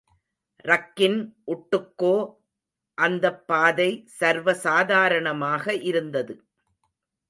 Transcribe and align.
ரக்கின் 0.63 1.17
உட்டுக்கோ, 1.47 2.15
அந்தப் 2.97 3.47
பாதை 3.47 4.07
சர்வசாதாரணமாக 4.19 5.81
இருந்தது. 5.81 6.45